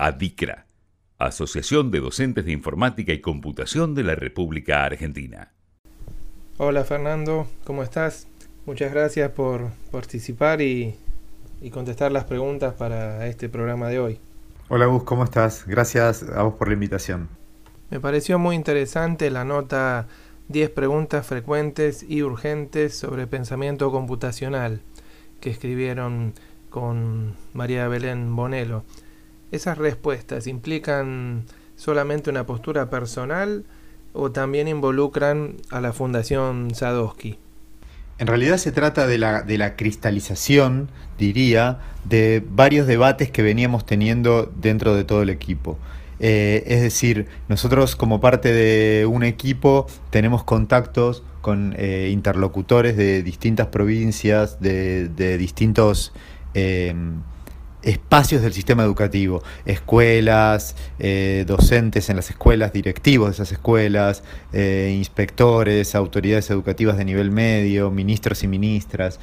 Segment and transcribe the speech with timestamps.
[0.00, 0.66] ADICRA,
[1.18, 5.52] Asociación de Docentes de Informática y Computación de la República Argentina.
[6.56, 8.26] Hola Fernando, ¿cómo estás?
[8.64, 10.96] Muchas gracias por participar y,
[11.70, 14.20] contestar las preguntas para este programa de hoy.
[14.68, 15.66] Hola Gus, ¿cómo estás?
[15.66, 17.28] Gracias a vos por la invitación.
[17.90, 20.08] Me pareció muy interesante la nota
[20.48, 24.80] 10 preguntas frecuentes y urgentes sobre pensamiento computacional
[25.40, 26.32] que escribieron
[26.70, 28.84] con María Belén Bonelo.
[29.52, 31.44] ¿Esas respuestas implican
[31.76, 33.64] solamente una postura personal
[34.12, 37.38] o también involucran a la Fundación Sadowski?
[38.18, 43.86] En realidad se trata de la, de la cristalización, diría, de varios debates que veníamos
[43.86, 45.78] teniendo dentro de todo el equipo.
[46.20, 53.22] Eh, es decir, nosotros como parte de un equipo tenemos contactos con eh, interlocutores de
[53.22, 56.12] distintas provincias, de, de distintos
[56.52, 56.94] eh,
[57.82, 64.22] espacios del sistema educativo, escuelas, eh, docentes en las escuelas, directivos de esas escuelas,
[64.52, 69.20] eh, inspectores, autoridades educativas de nivel medio, ministros y ministras.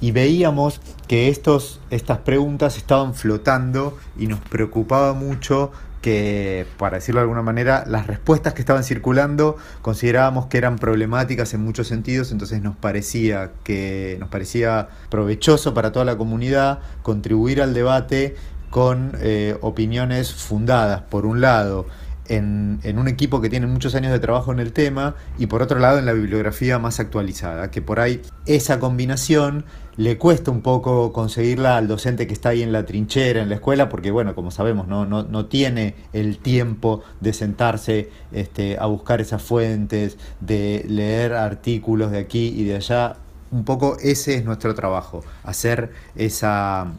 [0.00, 5.72] Y veíamos que estos, estas preguntas estaban flotando y nos preocupaba mucho
[6.08, 11.52] que, para decirlo de alguna manera, las respuestas que estaban circulando considerábamos que eran problemáticas
[11.52, 17.60] en muchos sentidos, entonces nos parecía que nos parecía provechoso para toda la comunidad contribuir
[17.60, 18.36] al debate
[18.70, 21.84] con eh, opiniones fundadas, por un lado,
[22.28, 25.78] en, un equipo que tiene muchos años de trabajo en el tema y por otro
[25.78, 29.64] lado en la bibliografía más actualizada, que por ahí esa combinación
[29.96, 33.56] le cuesta un poco conseguirla al docente que está ahí en la trinchera, en la
[33.56, 38.86] escuela, porque bueno, como sabemos, no, no, no tiene el tiempo de sentarse este, a
[38.86, 43.16] buscar esas fuentes, de leer artículos de aquí y de allá.
[43.50, 46.92] Un poco ese es nuestro trabajo, hacer esa,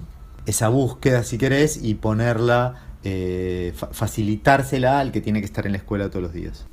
[0.46, 5.78] esa búsqueda, si querés, y ponerla, eh, facilitársela al que tiene que estar en la
[5.78, 6.66] escuela todos los días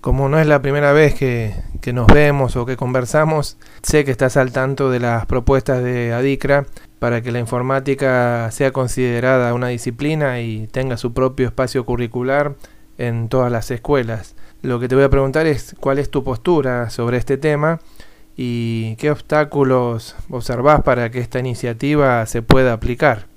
[0.00, 1.54] como no es la primera vez que,
[1.92, 6.66] nos vemos o que conversamos, sé que estás al tanto de las propuestas de ADICRA
[6.98, 12.54] para que la informática sea considerada una disciplina y tenga su propio espacio curricular
[12.98, 14.36] en todas las escuelas.
[14.62, 17.80] Lo que te voy a preguntar es cuál es tu postura sobre este tema
[18.36, 23.29] y qué obstáculos observás para que esta iniciativa se pueda aplicar.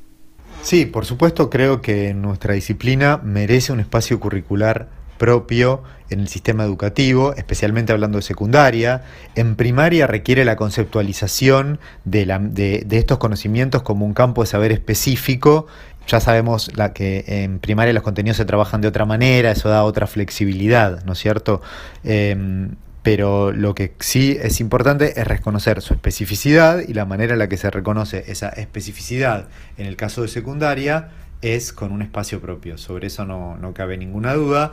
[0.63, 4.88] Sí, por supuesto creo que nuestra disciplina merece un espacio curricular
[5.18, 9.03] propio en el sistema educativo, especialmente hablando de secundaria.
[9.35, 14.72] En primaria requiere la conceptualización de, la, de, estos conocimientos como un campo de saber
[14.72, 15.68] específico.
[16.07, 19.84] Ya sabemos la que en primaria los contenidos se trabajan de otra manera, eso da
[19.84, 21.62] otra flexibilidad, ¿no es cierto?
[22.06, 27.40] Em, pero lo que sí es importante es reconocer su especificidad y la manera en
[27.40, 32.40] la que se reconoce esa especificidad en el caso de secundaria es con un espacio
[32.40, 32.78] propio.
[32.78, 34.72] Sobre eso no, no cabe ninguna duda.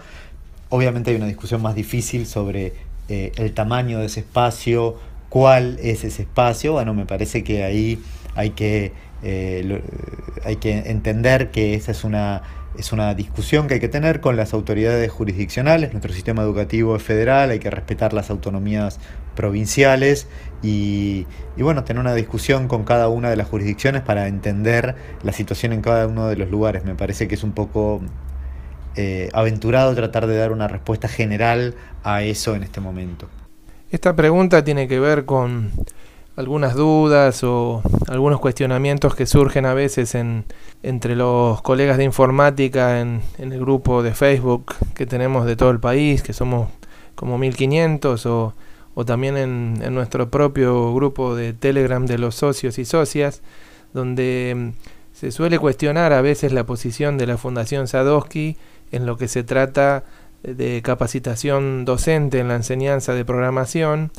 [0.68, 2.72] Obviamente hay una discusión más difícil sobre
[3.08, 4.96] eh, el tamaño de ese espacio,
[5.28, 6.74] cuál es ese espacio.
[6.74, 8.00] Bueno, me parece que ahí
[8.36, 8.92] hay que,
[9.24, 9.82] eh,
[10.44, 12.42] hay que entender que esa es una,
[12.78, 15.92] es una discusión que hay que tener con las autoridades jurisdiccionales.
[15.92, 19.00] Nuestro sistema educativo es federal, hay que respetar las autonomías
[19.34, 20.28] provinciales
[20.62, 21.26] y,
[21.56, 25.82] bueno, tener una discusión con cada una de las jurisdicciones para entender la situación en
[25.82, 26.84] cada uno de los lugares.
[26.84, 28.02] Me parece que es un poco
[28.96, 33.28] eh, aventurado tratar de dar una respuesta general a eso en este momento.
[33.90, 35.72] Esta pregunta tiene que ver con
[36.36, 40.44] algunas dudas o algunos cuestionamientos que surgen a veces en,
[40.82, 45.80] entre los colegas de informática en, el grupo de Facebook que tenemos de todo el
[45.80, 46.68] país, que somos
[47.14, 48.54] como 1500, o,
[48.94, 53.42] o también en, en nuestro propio grupo de Telegram de los socios y socias,
[53.92, 58.56] donde mm, se suele cuestionar a veces la posición de la Fundación Sadowski
[58.92, 60.04] en lo que se trata
[60.42, 64.10] de capacitación docente en la enseñanza de programación,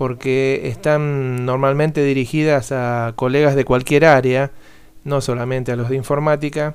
[0.00, 4.50] porque están normalmente dirigidas a colegas de cualquier área,
[5.04, 6.74] no solamente a los de informática.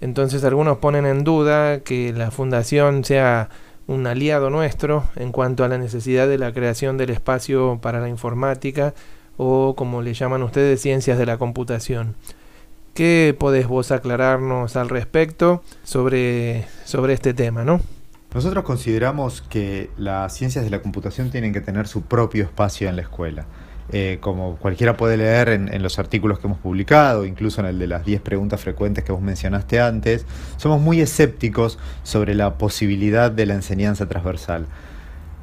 [0.00, 3.50] Entonces algunos ponen en duda que la fundación sea
[3.86, 8.08] un aliado nuestro en cuanto a la necesidad de la creación del espacio para la
[8.08, 8.94] informática
[9.36, 12.14] o como le llaman ustedes ciencias de la computación.
[12.94, 17.82] ¿Qué podés vos aclararnos al respecto sobre, sobre este tema, no?
[18.34, 22.96] Nosotros consideramos que las ciencias de la computación tienen que tener su propio espacio en
[22.96, 23.44] la escuela.
[23.90, 27.86] Eh, como cualquiera puede leer en, los artículos que hemos publicado, incluso en el de
[27.88, 30.24] las 10 preguntas frecuentes que vos mencionaste antes,
[30.56, 34.66] somos muy escépticos sobre la posibilidad de la enseñanza transversal.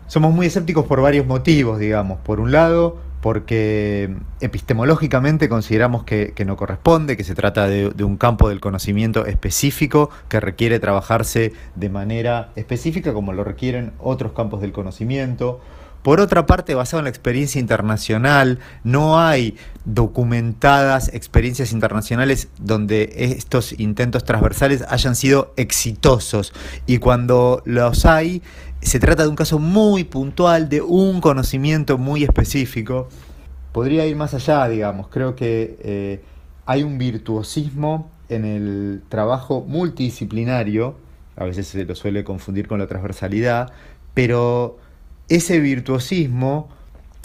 [0.08, 2.18] Somos muy escépticos por varios motivos, digamos.
[2.22, 8.50] Por un lado, porque epistemológicamente consideramos que, no corresponde, que se trata de, un campo
[8.50, 14.72] del conocimiento específico que requiere trabajarse de manera específica como lo requieren otros campos del
[14.72, 15.60] conocimiento.
[16.02, 23.78] Por otra parte, basado en la experiencia internacional, no hay documentadas experiencias internacionales donde estos
[23.78, 26.54] intentos transversales hayan sido exitosos.
[26.86, 28.42] Y cuando los hay,
[28.82, 33.10] se trata de un caso muy puntual, de un conocimiento muy específico.
[33.72, 35.10] Podría ir más allá, digamos.
[35.10, 36.24] Creo que eh,
[36.66, 40.96] hay un virtuosismo en el trabajo multidisciplinario,
[41.36, 43.72] a veces se lo suele confundir con la transversalidad,
[44.14, 44.78] pero
[45.30, 46.70] ese virtuosismo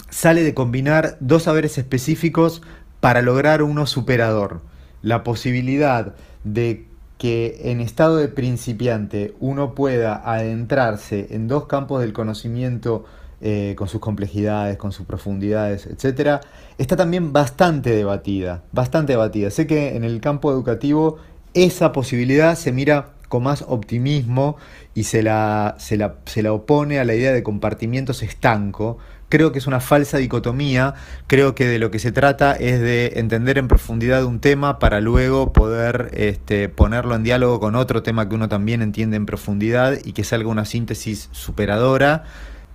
[0.09, 2.61] sale de combinar dos saberes específicos
[3.01, 4.61] para lograr uno superador.
[5.01, 6.87] La posibilidad de
[7.17, 13.05] que en estado de principiante uno pueda adentrarse en dos campos del conocimiento
[13.41, 16.41] eh, con sus complejidades, con sus profundidades, etc.,
[16.77, 19.49] está también bastante debatida, bastante debatida.
[19.51, 21.17] Sé que en el campo educativo
[21.53, 24.57] esa posibilidad se mira con más optimismo
[24.93, 28.97] y se la, se la, se la opone a la idea de compartimientos estanco,
[29.29, 30.93] Creo que es una falsa dicotomía,
[31.27, 35.01] creo que de lo que se trata es de entender en profundidad un tema para
[35.01, 39.97] luego poder este, ponerlo en diálogo con otro tema que uno también entiende en profundidad
[40.03, 42.25] y que salga una síntesis superadora.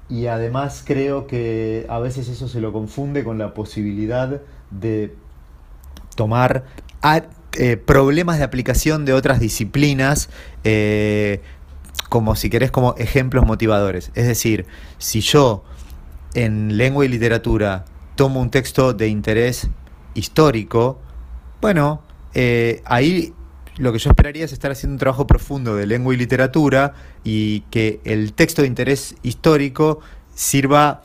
[0.09, 4.41] Y además creo que a veces eso se lo confunde con la posibilidad
[4.73, 5.15] de
[6.17, 6.65] tomar
[7.53, 10.29] eh, problemas de aplicación de otras disciplinas
[10.65, 11.41] eh,
[12.09, 14.11] como si querés como ejemplos motivadores.
[14.15, 14.67] Es decir,
[14.99, 15.65] si yo
[16.35, 17.85] en lengua y literatura
[18.17, 19.69] tomo un texto de interés
[20.15, 20.99] histórico,
[21.61, 22.03] bueno,
[22.35, 23.33] eh, ahí
[23.77, 26.93] lo que yo esperaría es estar haciendo un trabajo profundo de lengua y literatura
[27.25, 30.01] y que el texto de interés histórico
[30.35, 31.03] sirva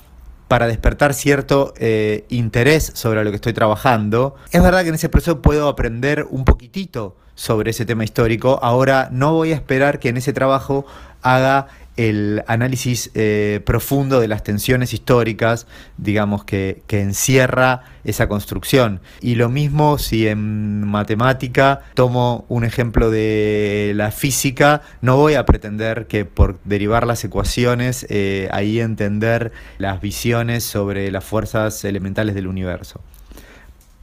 [0.47, 4.35] para despertar cierto eh, interés sobre lo que estoy trabajando.
[4.51, 8.59] Es verdad que en ese proceso puedo aprender un poquitito sobre ese tema histórico.
[8.61, 10.85] Ahora no voy a esperar que en ese trabajo
[11.21, 15.65] haga el análisis eh, profundo de las tensiones históricas,
[15.97, 19.01] digamos, que, encierra esa construcción.
[19.19, 25.45] Y lo mismo si en matemática tomo un ejemplo de la física, no voy a
[25.45, 32.33] pretender que por derivar las ecuaciones, eh, ahí entender las visiones sobre las fuerzas elementales
[32.33, 33.01] del universo.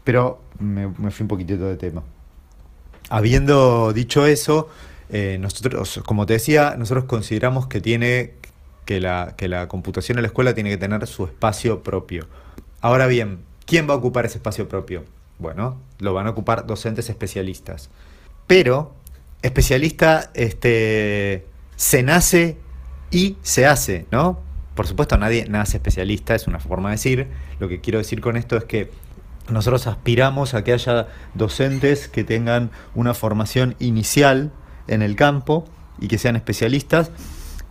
[0.05, 2.03] Pero me, me fui un poquitito de tema.
[3.09, 4.69] Habiendo dicho eso,
[5.13, 8.33] eh, nosotros, como te decía, nosotros consideramos que tiene
[8.87, 12.27] que la, que la computación en la escuela tiene que tener su espacio propio.
[12.81, 15.05] Ahora bien, ¿quién va a ocupar ese espacio propio?
[15.39, 17.91] Bueno, lo van a ocupar docentes especialistas.
[18.47, 18.95] Pero,
[19.43, 22.57] especialista este, se nace
[23.11, 24.41] y se hace, ¿no?
[24.75, 27.29] Por supuesto, nadie nace especialista, es una forma de decir.
[27.61, 28.91] Lo que quiero decir con esto es que
[29.51, 34.53] nosotros aspiramos a que haya docentes que tengan una formación inicial
[34.89, 35.65] en el campo
[36.01, 37.11] y que sean especialistas,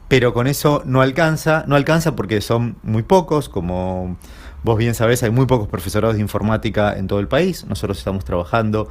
[0.08, 4.18] pero con eso no alcanza, no alcanza porque son muy pocos, como
[4.63, 8.25] vos bien sabés, hay muy pocos profesorados de informática en todo el país, nosotros estamos
[8.25, 8.90] trabajando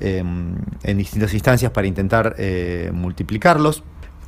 [0.00, 3.82] em, en distintas instancias para intentar eh, multiplicarlos,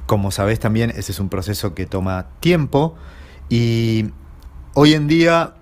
[0.06, 2.94] como sabés también ese es un proceso que toma tiempo
[3.48, 4.10] y
[4.74, 5.54] hoy en día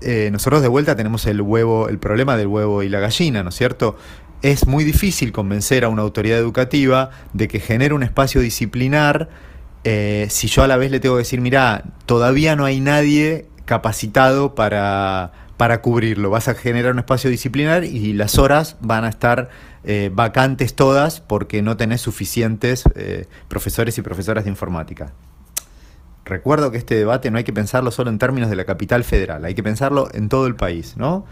[0.00, 3.50] eh, nosotros de vuelta tenemos el huevo, el problema del huevo y la gallina, ¿no
[3.50, 3.96] es cierto?
[4.42, 9.28] Es muy difícil convencer a una autoridad educativa de que genere un espacio disciplinar
[9.84, 13.46] eh, si yo a la vez le tengo que decir, mira, todavía no hay nadie
[13.64, 16.30] capacitado para, para cubrirlo.
[16.30, 19.48] Vas a generar un espacio disciplinar y las horas van a estar
[19.84, 25.12] eh, vacantes todas porque no tenés suficientes eh, profesores y profesoras de informática.
[26.26, 29.44] Recuerdo que este debate no hay que pensarlo solo en términos de la capital federal,
[29.44, 31.24] hay que pensarlo en todo el país, ¿no?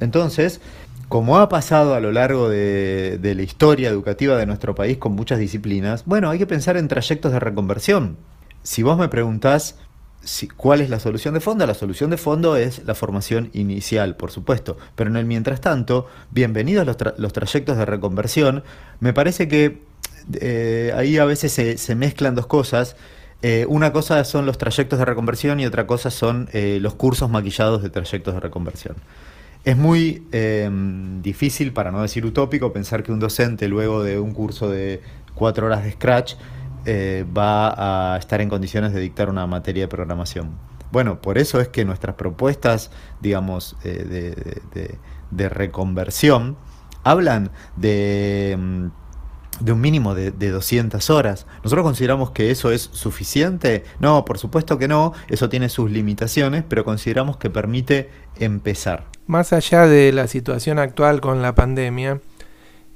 [0.00, 0.60] Entonces,
[1.08, 5.38] como ha pasado a lo largo de, la historia educativa de nuestro país con muchas
[5.38, 8.16] disciplinas, bueno, hay que pensar en trayectos de reconversión.
[8.62, 9.76] Si vos me preguntás
[10.24, 14.16] si, cuál es la solución de fondo, la solución de fondo es la formación inicial,
[14.16, 14.76] por supuesto.
[14.96, 18.64] Pero en el mientras tanto, bienvenidos los, trayectos de reconversión.
[18.98, 19.82] Me parece que
[20.40, 22.96] eh, ahí a veces se, mezclan dos cosas.
[23.42, 27.30] Eh, una cosa son los trayectos de reconversión y otra cosa son eh, los cursos
[27.30, 28.96] maquillados de trayectos de reconversión.
[29.66, 34.32] Es muy em, difícil, para no decir utópico, pensar que un docente luego de un
[34.32, 35.02] curso de
[35.34, 36.34] cuatro horas de Scratch
[36.84, 40.52] eh, va a estar en condiciones de dictar una materia de programación.
[40.92, 44.36] Bueno, por eso es que nuestras propuestas, digamos, eh,
[45.32, 46.56] de, reconversión
[47.02, 48.92] hablan de, em,
[49.58, 51.48] de un mínimo de, 200 horas.
[51.64, 53.82] ¿Nosotros consideramos que eso es suficiente?
[53.98, 59.15] No, por supuesto que no, eso tiene sus limitaciones, pero consideramos que permite empezar.
[59.26, 62.20] Más allá de la situación actual con la pandemia,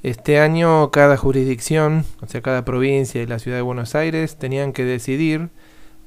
[0.04, 4.72] este año cada jurisdicción, o sea, cada provincia y la ciudad de Buenos Aires tenían
[4.72, 5.50] que decidir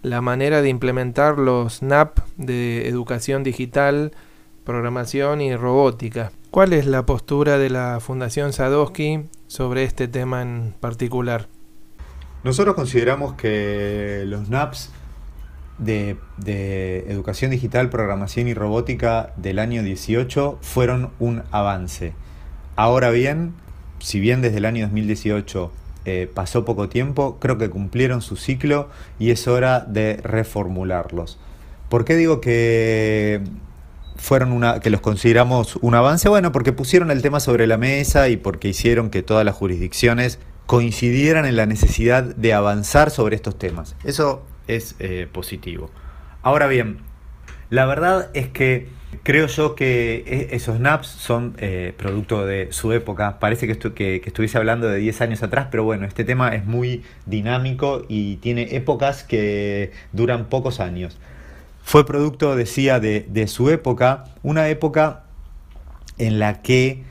[0.02, 4.14] la manera de implementar los NAP de educación digital,
[4.64, 6.32] programación y robótica.
[6.52, 11.50] ¿Cuál es la postura de la Fundación Sadowski sobre este tema en particular?
[12.46, 14.90] Nosotros consideramos que los NAPs
[15.78, 16.18] de,
[17.08, 22.14] educación digital, programación y robótica del año 18 fueron un avance.
[22.76, 23.54] Ahora bien,
[24.00, 25.72] si bien desde el año 2018
[26.06, 28.90] eh, pasó poco tiempo, creo que cumplieron su ciclo
[29.20, 31.40] y es hora de reformularlos.
[31.90, 33.42] ¿Por qué digo que
[34.16, 38.30] fueron una, que los consideramos un avance, bueno, porque pusieron el tema sobre la mesa
[38.30, 43.58] y porque hicieron que todas las jurisdicciones coincidieran en la necesidad de avanzar sobre estos
[43.58, 43.96] temas.
[44.04, 45.90] Eso es eh, positivo.
[46.42, 47.00] Ahora bien,
[47.70, 48.88] la verdad es que
[49.24, 53.40] creo yo que e, esos naps son eh, producto de su época.
[53.40, 58.06] Parece que, estuviese hablando de 10 años atrás, pero bueno, este tema es muy dinámico
[58.08, 61.18] y tiene épocas que duran pocos años
[61.84, 65.24] fue producto, decía, de, su época, una época
[66.18, 67.04] en la que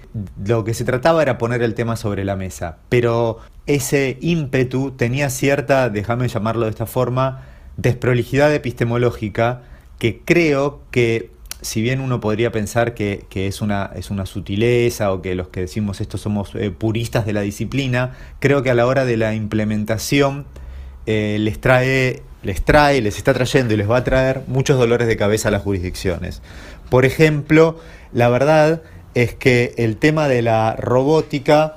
[0.44, 5.30] lo que se trataba era poner el tema sobre la mesa, pero ese ímpetu tenía
[5.30, 7.42] cierta, déjame llamarlo de esta forma,
[7.76, 9.62] desprolijidad epistemológica
[9.98, 15.22] que creo que si bien uno podría pensar que, es, una, es una sutileza o
[15.22, 18.86] que los que decimos esto somos eh, puristas de la disciplina, creo que a la
[18.86, 20.44] hora de la implementación
[21.06, 25.06] eh, les trae les trae, les está trayendo y les va a traer muchos dolores
[25.06, 26.42] de cabeza a las jurisdicciones.
[26.90, 27.78] Por ejemplo,
[28.12, 28.82] la verdad
[29.14, 31.76] es que el tema de la robótica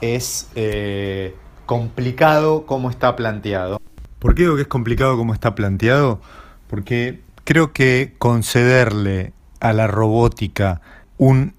[0.00, 1.34] es eh,
[1.66, 3.80] complicado como está planteado.
[4.18, 6.20] ¿Por qué digo que es complicado como está planteado?
[6.68, 10.80] Porque creo que concederle a la robótica
[11.18, 11.54] un,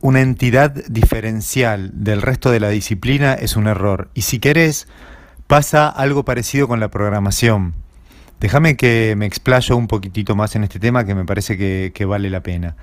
[0.00, 4.10] una entidad diferencial del resto de la disciplina es un error.
[4.14, 4.88] Y si querés,
[5.46, 7.74] pasa algo parecido con la programación.
[8.40, 12.30] Déjame que me explayo un poquitito más en este tema que me parece que, vale
[12.30, 12.76] la pena.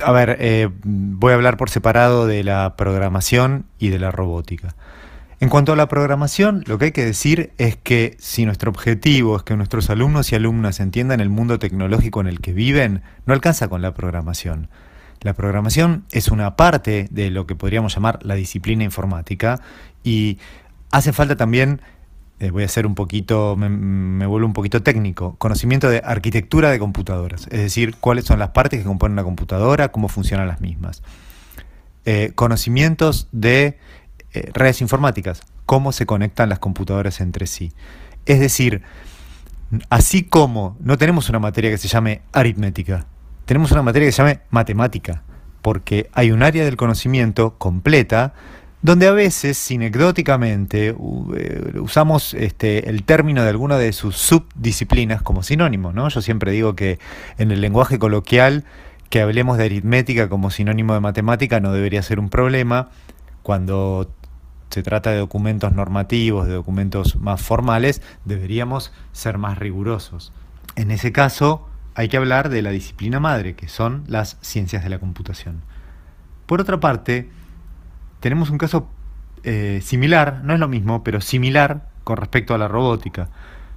[0.00, 4.74] A ver, eh, voy a hablar por separado de la programación y de la robótica.
[5.42, 9.36] En cuanto a la programación, lo que hay que decir es que si nuestro objetivo
[9.36, 13.34] es que nuestros alumnos y alumnas entiendan el mundo tecnológico en el que viven, no
[13.34, 14.68] alcanza con la programación.
[15.20, 19.60] La programación es una parte de lo que podríamos llamar la disciplina informática
[20.04, 20.38] y
[20.92, 21.80] hace falta también
[22.42, 26.80] eh, voy a ser un poquito, me, vuelvo un poquito técnico, conocimiento de arquitectura de
[26.80, 31.04] computadoras, es decir, cuáles son las partes que componen una computadora, cómo funcionan las mismas.
[32.04, 33.78] Eh, conocimientos de
[34.32, 37.70] eh, redes informáticas, cómo se conectan las computadoras entre sí.
[38.26, 38.82] Es decir,
[39.88, 43.06] así como no tenemos una materia que se llame aritmética,
[43.44, 45.22] tenemos una materia que se llame matemática,
[45.60, 48.34] porque hay un área del conocimiento completa
[48.82, 55.44] donde a veces, sinecdóticamente, eh, usamos este, el término de alguna de sus subdisciplinas como
[55.44, 55.92] sinónimo.
[55.92, 56.08] ¿no?
[56.08, 56.98] Yo siempre digo que
[57.38, 58.64] en el lenguaje coloquial
[59.08, 62.88] que hablemos de aritmética como sinónimo de matemática no debería ser un problema
[63.42, 64.10] cuando
[64.70, 70.32] se trata de documentos normativos, de documentos más formales, deberíamos ser más rigurosos.
[70.76, 74.88] En ese caso, hay que hablar de la disciplina madre, que son las ciencias de
[74.88, 75.60] la computación.
[76.46, 77.28] Por otra parte,
[78.22, 78.88] tenemos un caso
[79.42, 83.28] eh, similar, no es lo mismo, pero similar con respecto a la robótica.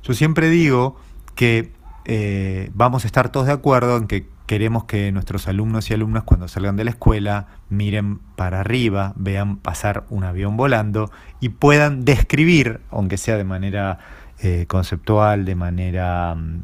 [0.03, 0.97] Yo siempre digo
[1.33, 1.73] que
[2.05, 6.23] eh, vamos a estar todos de acuerdo en que queremos que nuestros alumnos y alumnas
[6.23, 12.05] cuando salgan de la escuela miren para arriba, vean pasar un avión volando y puedan
[12.05, 13.97] describir, aunque sea de manera
[14.43, 16.59] eh, conceptual, de manera mm,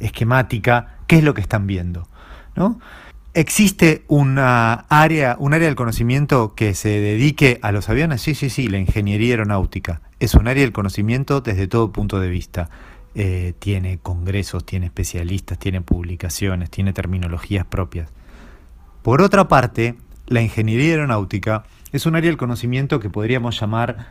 [0.00, 2.08] esquemática, qué es lo que están viendo.
[2.56, 2.80] ¿no?
[3.34, 8.22] ¿Existe una área, un área del conocimiento que se dedique a los aviones?
[8.22, 10.00] Sí, sí, sí, la ingeniería aeronáutica.
[10.18, 12.70] Es un área del conocimiento desde todo punto de vista.
[13.14, 18.10] Eh, tiene congresos, tiene especialistas, tiene publicaciones, tiene terminologías propias.
[19.02, 24.08] Por otra parte, la ingeniería aeronáutica es un área del conocimiento que podríamos llamar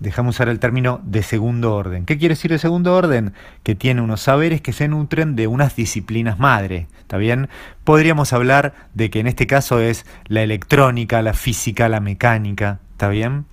[0.00, 2.04] dejamos usar el término de segundo orden.
[2.04, 3.34] ¿Qué quiere decir de segundo orden?
[3.62, 6.86] Que tiene unos saberes que se nutren de unas disciplinas madre.
[7.00, 7.48] ¿Está bien?
[7.84, 12.80] Podríamos hablar de que en este caso es la electrónica, la física, la mecánica.
[12.92, 13.46] ¿Está bien?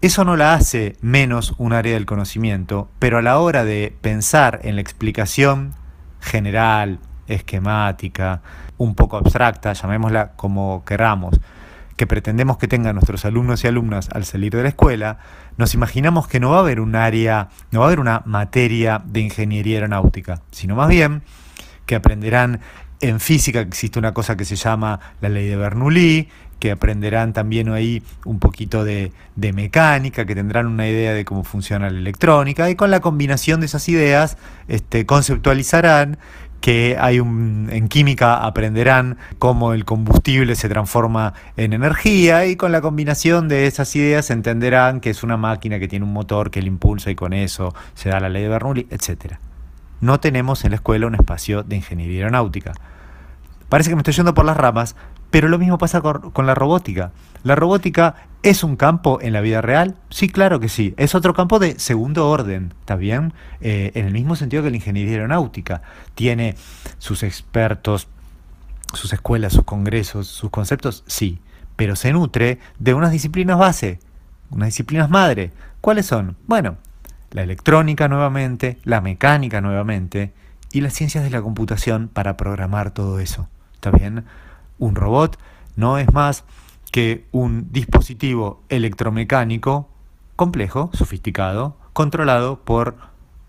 [0.00, 4.60] Eso no la hace menos un área del conocimiento, pero a la hora de pensar
[4.62, 5.72] en la explicación
[6.20, 8.42] general, esquemática,
[8.76, 11.40] un poco abstracta, llamémosla como queramos,
[11.96, 15.18] que pretendemos que tengan nuestros alumnos y alumnas al salir de la escuela,
[15.56, 19.02] nos imaginamos que no va a haber un área, no va a haber una materia
[19.04, 21.22] de ingeniería aeronáutica, sino más bien
[21.86, 22.60] que aprenderán
[23.00, 27.32] en física que existe una cosa que se llama la ley de Bernoulli, que aprenderán
[27.34, 32.70] también ahí un poquito de, mecánica, que tendrán una idea de cómo funciona la electrónica,
[32.70, 36.16] y con la combinación de esas ideas este, conceptualizarán
[36.64, 42.72] que hay un, en química aprenderán cómo el combustible se transforma en energía y con
[42.72, 46.62] la combinación de esas ideas entenderán que es una máquina que tiene un motor que
[46.62, 49.34] le impulsa y con eso se da la ley de Bernoulli, etc.
[50.00, 52.72] No tenemos en la escuela un espacio de ingeniería aeronáutica.
[53.68, 54.96] Parece que me estoy yendo por las ramas,
[55.34, 57.10] pero lo mismo pasa con, la robótica.
[57.42, 58.14] ¿La robótica
[58.44, 59.96] es un campo en la vida real?
[60.08, 60.94] Sí, claro que sí.
[60.96, 63.32] Es otro campo de segundo orden, ¿está bien?
[63.60, 65.82] Eh, en el mismo sentido que la ingeniería aeronáutica.
[66.14, 66.54] Tiene
[66.98, 68.06] sus expertos,
[68.92, 71.40] sus escuelas, sus congresos, sus conceptos, sí.
[71.74, 73.98] Pero se nutre de unas disciplinas base,
[74.50, 75.50] unas disciplinas madre.
[75.80, 76.36] ¿Cuáles son?
[76.46, 76.76] Bueno,
[77.32, 80.32] la electrónica nuevamente, la mecánica nuevamente
[80.70, 83.48] y las ciencias de la computación para programar todo eso.
[83.74, 84.24] ¿Está bien?
[84.78, 85.38] Un robot
[85.76, 86.44] no es más
[86.92, 89.88] que un dispositivo electromecánico
[90.36, 92.96] complejo, sofisticado, controlado por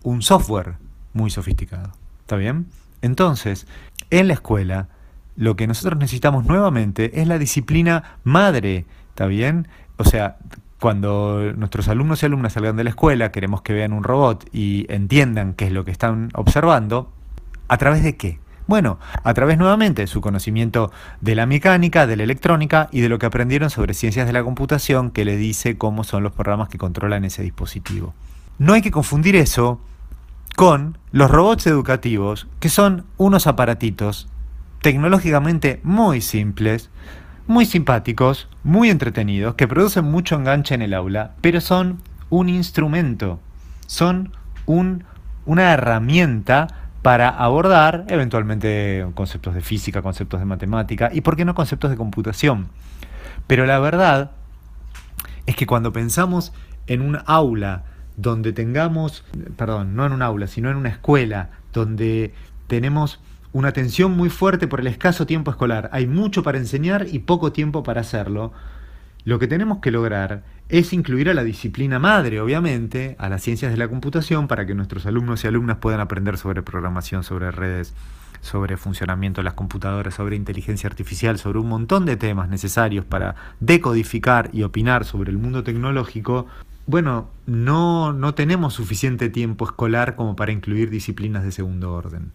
[0.02, 0.74] un software
[1.12, 1.92] muy sofisticado.
[2.20, 2.66] ¿Está bien?
[3.02, 3.66] Entonces,
[4.10, 4.88] en la escuela,
[5.36, 8.86] lo que nosotros necesitamos nuevamente es la disciplina madre.
[9.10, 9.68] ¿Está bien?
[9.96, 10.38] O sea,
[10.80, 14.86] cuando nuestros alumnos y alumnas salgan de la escuela, queremos que vean un robot y
[14.88, 17.12] entiendan qué es lo que están observando,
[17.68, 18.38] ¿a través de qué?
[18.66, 23.08] Bueno, a través nuevamente de su conocimiento de la mecánica, de la electrónica y de
[23.08, 26.68] lo que aprendieron sobre ciencias de la computación que le dice cómo son los programas
[26.68, 28.12] que controlan ese dispositivo.
[28.58, 29.80] No hay que confundir eso
[30.56, 34.26] con los robots educativos, que son unos aparatitos
[34.82, 36.90] tecnológicamente muy simples,
[37.46, 43.38] muy simpáticos, muy entretenidos, que producen mucho enganche en el aula, pero son un instrumento,
[43.86, 44.32] son
[44.64, 45.04] un,
[45.44, 51.54] una herramienta para abordar eventualmente conceptos de física, conceptos de matemática y, por qué no,
[51.54, 52.66] conceptos de computación.
[53.46, 54.32] Pero la verdad
[55.46, 56.52] es que cuando pensamos
[56.88, 57.84] en un aula
[58.16, 59.24] donde tengamos,
[59.56, 62.34] perdón, no en un aula, sino en una escuela donde
[62.66, 63.20] tenemos
[63.52, 67.52] una tensión muy fuerte por el escaso tiempo escolar, hay mucho para enseñar y poco
[67.52, 68.52] tiempo para hacerlo,
[69.22, 73.70] lo que tenemos que lograr es incluir a la disciplina madre, obviamente, a las ciencias
[73.70, 77.94] de la computación, para que nuestros alumnos y alumnas puedan aprender sobre programación, sobre redes,
[78.40, 83.36] sobre funcionamiento de las computadoras, sobre inteligencia artificial, sobre un montón de temas necesarios para
[83.60, 86.46] decodificar y opinar sobre el mundo tecnológico,
[86.86, 92.32] bueno, no, no tenemos suficiente tiempo escolar como para incluir disciplinas de segundo orden,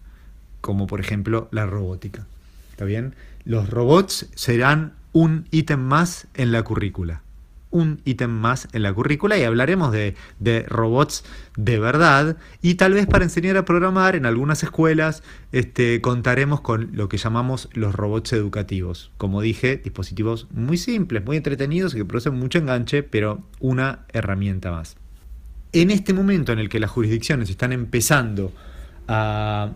[0.60, 2.26] como por ejemplo la robótica.
[2.70, 3.14] ¿Está bien?
[3.44, 7.22] Los robots serán un ítem más en la currícula.
[7.72, 10.14] Un ítem más en la currícula y hablaremos de,
[10.68, 11.24] robots
[11.56, 16.90] de verdad y tal vez para enseñar a programar en algunas escuelas este, contaremos con
[16.92, 19.10] lo que llamamos los robots educativos.
[19.16, 24.70] Como dije, dispositivos muy simples, muy entretenidos y que producen mucho enganche, pero una herramienta
[24.70, 24.96] más.
[25.72, 28.52] En este momento en el que las jurisdicciones están empezando
[29.08, 29.72] a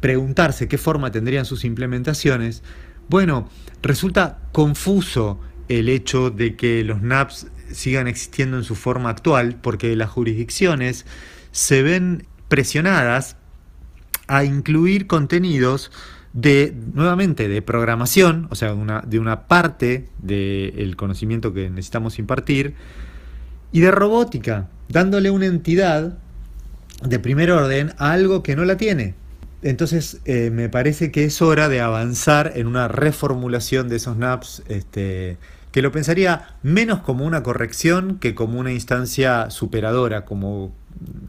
[0.00, 2.62] preguntarse qué forma tendrían sus implementaciones,
[3.08, 3.48] bueno,
[3.82, 9.96] resulta confuso el hecho de que los NAPs sigan existiendo en su forma actual porque
[9.96, 11.06] las jurisdicciones
[11.50, 13.36] se ven presionadas
[14.26, 15.90] a incluir contenidos
[16.32, 22.74] de, nuevamente, de programación, o sea, de una parte del conocimiento que necesitamos impartir,
[23.70, 26.18] y de robótica, dándole una entidad
[27.02, 29.14] de primer orden a algo que no la tiene.
[29.62, 34.64] Entonces eh, me parece que es hora de avanzar en una reformulación de esos NAPs,
[34.68, 35.38] este,
[35.70, 40.72] que lo pensaría menos como una corrección que como una instancia superadora, como,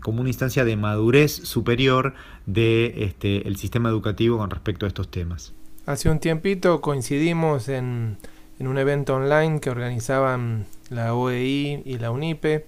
[0.01, 2.15] como una instancia de madurez superior
[2.47, 5.53] del de, este, sistema educativo con respecto a estos temas.
[5.85, 8.17] Hace un tiempito coincidimos en,
[8.59, 12.65] en un evento online que organizaban la OEI y la UNIPE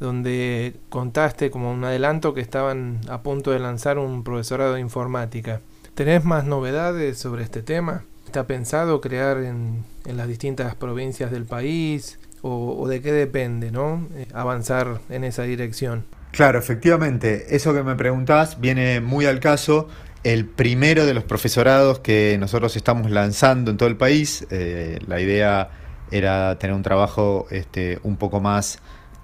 [0.00, 5.60] donde contaste como un adelanto que estaban a punto de lanzar un profesorado de informática.
[5.94, 8.04] ¿Tenés más novedades sobre este tema?
[8.24, 12.18] ¿Está pensado crear en, las distintas provincias del país?
[12.42, 14.06] ¿O, de qué depende ¿no?
[14.14, 16.04] Eh, avanzar en esa dirección?
[16.30, 19.88] Claro, efectivamente, eso que me preguntás viene muy al caso.
[20.22, 25.20] El primero de los profesorados que nosotros estamos lanzando en todo el país, eh, la
[25.20, 25.70] idea
[26.10, 28.78] era tener un trabajo este, un poco más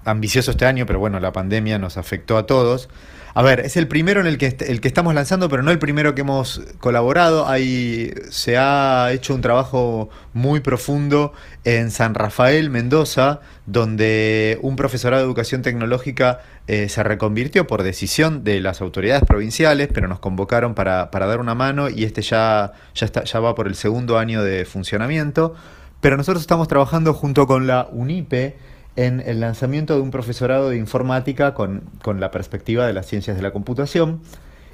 [0.05, 2.89] ambicioso este año, pero bueno, la pandemia nos afectó a todos.
[3.37, 5.77] A ver, es el primero en el que, el que estamos lanzando, pero no el
[5.77, 7.49] primero que hemos colaborado.
[7.49, 11.33] Hay, se ha hecho un trabajo muy profundo
[11.65, 18.45] en San Rafael, Mendoza, donde un profesorado de educación tecnológica eh, se reconvirtió por decisión
[18.45, 22.71] de las autoridades provinciales, pero nos convocaron para, para dar una mano y este ya,
[22.93, 25.55] ya, está, ya va por el segundo año de funcionamiento.
[25.99, 28.55] Pero nosotros estamos trabajando junto con la UNIPE
[28.95, 33.43] en el lanzamiento de un profesorado de informática con, la perspectiva de las ciencias de
[33.43, 34.21] la computación.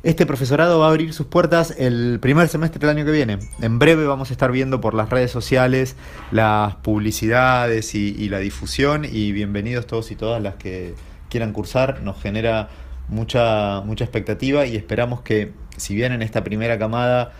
[0.03, 3.37] Este profesorado va a abrir sus puertas el primer semestre del año que viene.
[3.61, 5.95] En breve vamos a estar viendo por las redes sociales
[6.31, 10.95] las publicidades y, y, la difusión y bienvenidos todos y todas las que
[11.29, 12.01] quieran cursar.
[12.01, 12.69] Nos genera
[13.09, 17.31] mucha, mucha expectativa y esperamos que si bien en esta primera camada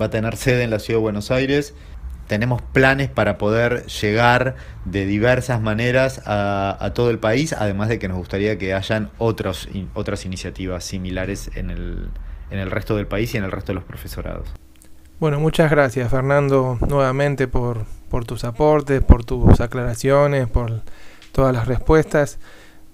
[0.00, 1.74] va a tener sede en la ciudad de Buenos Aires,
[2.26, 8.08] tenemos planes para poder llegar de diversas maneras a, todo el país, además de que
[8.08, 12.08] nos gustaría que hayan otros, otras iniciativas similares en el,
[12.50, 14.48] en el resto del país y en el resto de los profesorados.
[15.20, 20.82] Bueno, muchas gracias Fernando nuevamente por, por tus aportes, por tus aclaraciones, por
[21.32, 22.38] todas las respuestas.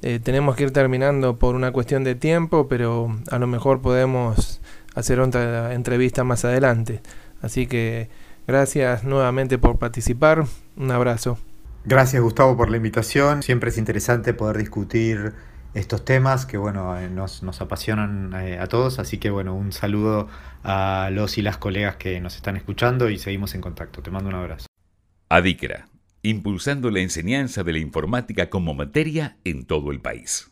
[0.03, 4.61] Eh, tenemos que ir terminando por una cuestión de tiempo, pero a lo mejor podemos
[4.95, 7.03] hacer otra entrevista más adelante.
[7.43, 8.09] Así que
[8.51, 10.45] Gracias nuevamente por participar.
[10.77, 11.39] Un abrazo.
[11.85, 13.45] Gracias Gustavo por la invitación.
[13.45, 15.35] Siempre es interesante poder discutir
[15.73, 18.99] estos temas que bueno eh, nos, apasionan eh, a todos.
[18.99, 20.27] Así que bueno, un saludo
[20.65, 24.03] a los y las colegas que nos están escuchando y seguimos en contacto.
[24.03, 24.67] Te mando un abrazo.
[25.29, 25.87] Adicra,
[26.23, 30.51] impulsando la enseñanza de la informática como materia en todo el país.